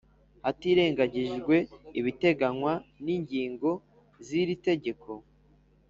[0.43, 1.55] Hatirengagijwe
[1.99, 3.69] ibiteganywa n’ ingingo
[4.27, 5.11] ziri tegeko